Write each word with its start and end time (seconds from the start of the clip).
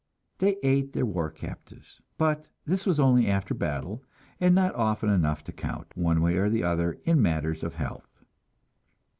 They 0.39 0.57
ate 0.63 0.93
their 0.93 1.05
war 1.05 1.29
captives, 1.29 2.01
but 2.17 2.43
this 2.65 2.87
was 2.87 2.99
only 2.99 3.27
after 3.27 3.53
battle, 3.53 4.01
and 4.39 4.55
not 4.55 4.73
often 4.73 5.11
enough 5.11 5.43
to 5.43 5.51
count, 5.51 5.95
one 5.95 6.21
way 6.21 6.37
or 6.37 6.49
the 6.49 6.63
other, 6.63 6.93
in 7.05 7.21
matters 7.21 7.63
of 7.63 7.75
health. 7.75 8.23